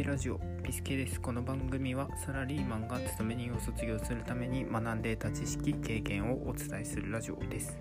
[0.00, 1.20] ケラジオピスケです。
[1.20, 7.78] この番組はサラリーマンが勤め人を卒業するために学んで得た知識経験をお伝えするラジオです。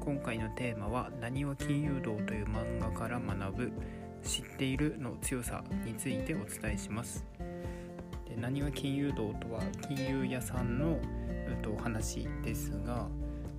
[0.00, 3.72] 今回のテーマは「なにわ金融道」という漫画から学ぶ
[4.24, 7.26] 「知っている」の強さについてお伝えします。
[8.26, 13.06] でなにわ金融道とは金融屋さんの、えっと、話ですが、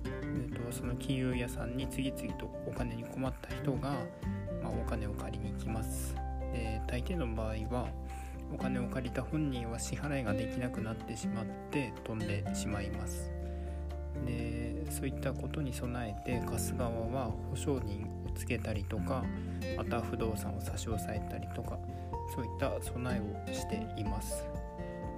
[0.04, 3.90] えっと、その金融屋さんに次々とお金に困った人が、
[4.64, 6.23] まあ、お金を借りに来ます。
[6.54, 7.88] で大抵の場合は
[8.52, 13.30] お金を借りた本人は支払いができなくなってしまって飛んでしまいます。
[14.24, 19.24] でそういったことに備えて貸す側は保証人をつけたりとか
[19.76, 21.76] また不動産を差し押さえたりとか
[22.34, 24.44] そういった備えをしています。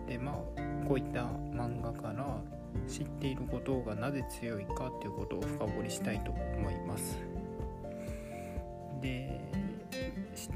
[0.08, 2.40] でまあこういった漫画から
[2.88, 6.95] 知っていることがなぜ強いかっていうことを深掘りしたいと思います。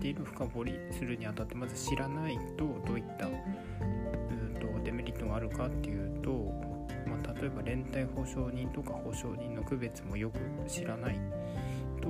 [0.01, 6.31] っている深掘りするにあたってまず知らないとどういったうんとデメリットがあるかっていうと、
[7.07, 11.21] まあ、例えば連帯保証人とか保証人の区別もよく知らない
[12.01, 12.09] と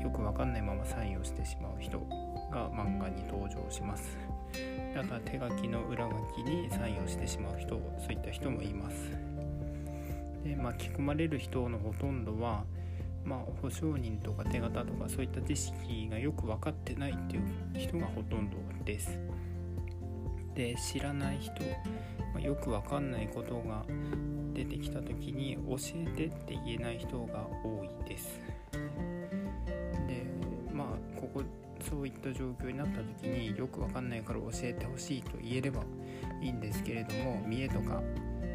[0.00, 1.98] よくわかんないままサインをしてしまう人
[2.52, 4.16] が漫画に登場します。
[4.94, 9.10] あとは手書きの裏書きにサインをしてしまう人そういった人もいます。
[10.44, 12.64] で巻き込まれる人のほとんどは
[13.24, 17.42] まあ、保証人とか手形とかそういった知識がよく分かってないっていう
[17.78, 19.18] 人がほとんどです。
[20.54, 21.52] で知らない人、
[22.34, 23.84] まあ、よく分かんないことが
[24.52, 28.40] 出てきた時に教えてって言えない人が多いです。
[30.06, 30.26] で
[30.72, 31.42] まあここ
[31.80, 35.82] そういった状況になった時によく分かんないから教えてほしいと言えれば
[36.40, 38.02] いいんですけれども見栄とか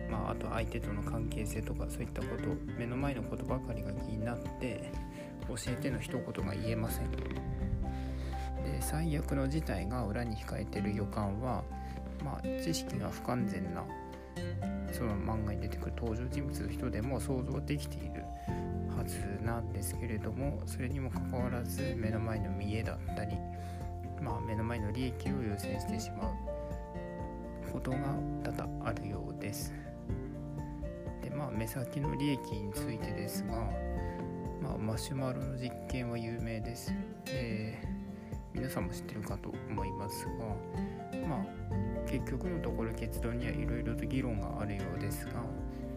[0.09, 2.44] まあ、あと相手との関係性とかそういったこと
[2.77, 4.91] 目の前のことばかりが気になって
[5.47, 7.19] 教えての一言が言えませんで
[8.81, 11.64] 最悪の事態が裏に控えてる予感は、
[12.23, 13.83] まあ、知識が不完全な
[14.92, 18.23] その漫画に出てくる登場人物の人でも想像できている
[18.95, 23.36] はずなんですけれどもそれにもかかわらず目の前の見栄だったり、
[24.21, 27.98] まあ、目の前の利益を優先してしまうことが
[28.43, 29.86] 多々あるようです。
[31.37, 33.53] まあ、目先の利益についてですが、
[34.61, 36.92] まあ、マシュマロの実験は有名です。
[37.25, 37.77] で
[38.53, 40.31] 皆さんも知ってるかと思いますが、
[41.27, 41.45] まあ、
[42.09, 45.33] 結局のところ結論にはいろいろと議論があるようですが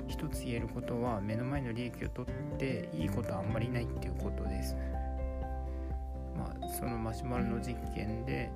[0.07, 4.77] 一つ言えることは目の前の利益を取っていいことはあんまりないっていうことです。
[6.37, 8.51] まあ、そのマシュマロの実験で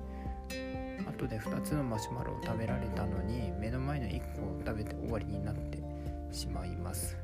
[1.07, 5.84] 後で2つのマシュマロを食べられたのに目の前の1個を食べて終わりになって
[6.35, 7.17] しまいます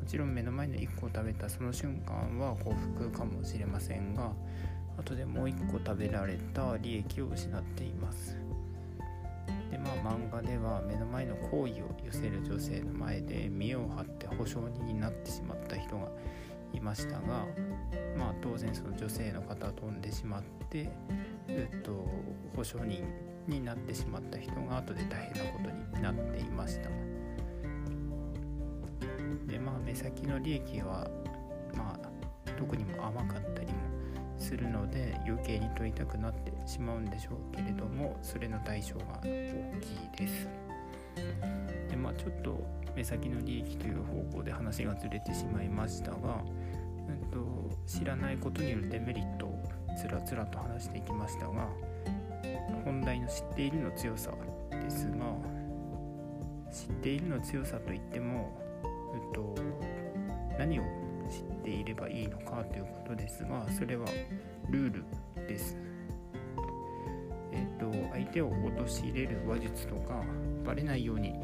[0.00, 4.32] もちろん目の前の1個を食べたその瞬間は幸福かもしれませんが
[4.98, 8.36] 後でもう1個食べられた利益を失っています
[9.70, 16.08] でまあ漫画では目の前の好意を寄せる女性の前で見栄を張って保証人になってしまった人が
[16.72, 17.46] いましたが
[18.16, 20.90] まあ当然その女性の方は飛んでしまって
[21.48, 21.92] えっと
[22.56, 23.04] 保証人
[23.46, 27.13] になってしまった人が後で大変なことになっていました。
[29.46, 31.08] でまあ目先の利益は
[31.74, 33.72] まあ特にも甘かったりも
[34.38, 40.48] するので余計に取りたくなってしまうんでしょうけれどもそれの代償が大きいです。
[41.88, 42.60] でまあちょっと
[42.96, 46.42] 目先の利益という方向で話がずれてしまいましたが、
[47.08, 47.38] えっと、
[47.86, 49.64] 知らないことによるデメリットを
[49.96, 51.68] つらつらと話していきましたが
[52.84, 54.32] 本題の知っているの強さ
[54.70, 55.16] ですが
[56.72, 58.60] 知っているの強さといっても
[59.14, 59.54] えっと、
[60.58, 60.82] 何を
[61.30, 64.06] 知っていればいいのかということですがそれは
[64.68, 64.94] ルー
[65.36, 65.76] ルです。
[67.52, 70.24] えっと、相手を陥れる話術とか
[70.64, 71.34] バレないように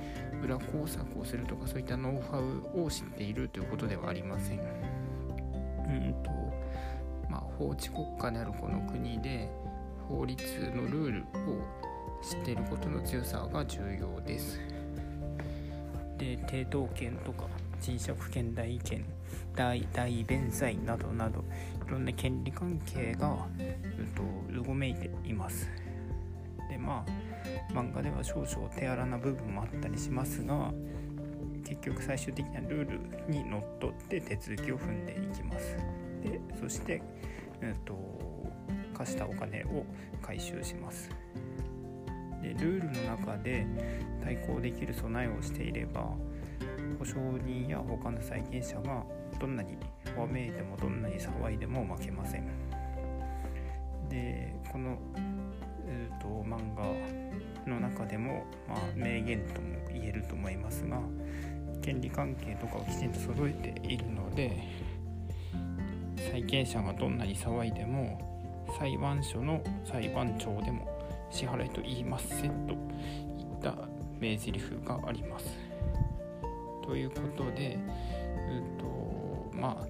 [0.43, 4.59] 裏工作をするとかそういったノウハウを知っているということではありません。
[4.59, 6.31] うんと
[7.29, 9.49] まあ、法治国家であるこの国で
[10.09, 10.43] 法律
[10.75, 11.25] のルールを
[12.23, 14.59] 知っていることの強さが重要です。
[16.19, 17.47] で抵当権とか
[17.81, 19.05] 賃借権代権
[19.55, 21.45] 大大弁済などなど
[21.87, 24.23] いろんな権利関係が、うと、
[24.61, 25.69] うごめいています。
[26.69, 30.73] でまあ漫画では少々手荒な部分もあったりしますが
[31.65, 33.01] 結局最終的なルール
[33.33, 35.77] にのっとって手続きを踏んでいきます。
[36.23, 37.03] でそして、
[37.61, 38.21] えーと
[39.01, 39.87] 貸したお金を
[40.21, 41.09] 回収します。
[42.43, 43.67] でルールの中で
[44.23, 46.15] 対抗できる備えをしていれば
[46.99, 47.15] 保証
[47.45, 49.05] 人や他の債権者が
[49.39, 49.77] どんなに
[50.17, 52.47] わめいてもどんなに騒いでも負けません
[54.09, 54.99] でこの、
[55.87, 61.01] えーと、漫画の中でも、まあ、名言とも言えると思いますが
[61.83, 64.63] 権利関係とかをきちんと揃えているので
[66.31, 68.21] 債権者がどんなに騒いでも
[68.79, 70.89] 裁判所の裁判長でも
[71.31, 73.75] 支払いと言いませんといった
[74.19, 74.53] 名台詞
[74.85, 75.70] があります。
[76.83, 77.79] ということで、
[78.49, 79.87] うんとまあ、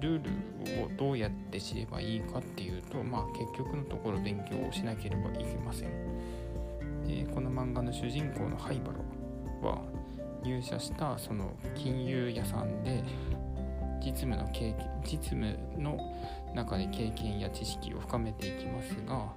[0.00, 5.90] ルールをどうやって知ればいいかっていうと、まあ、結局のところ勉強をしなければいけません。
[7.06, 9.82] でこの漫画の主人公のハイバロは
[10.42, 13.02] 入社したその金融屋さんで
[14.02, 15.98] 実務の経験実務の
[16.54, 19.32] 中で経験や知識を深めていきますが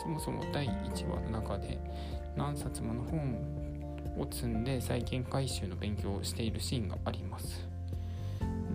[0.00, 1.78] そもそも第1話の中で
[2.36, 3.36] 何冊もの本
[4.18, 7.68] を積んで債権回収の勉強をしているシーンがあります。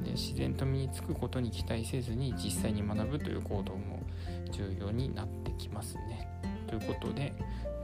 [0.03, 4.01] で自然と身につくことに期待せずに実際に学ぶという行動も
[4.51, 6.27] 重要になってきますね。
[6.67, 7.33] ということで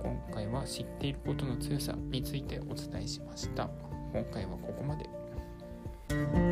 [0.01, 3.69] 今回は知っていることの強さについてお伝えしました。
[4.11, 6.48] 今回はここまで。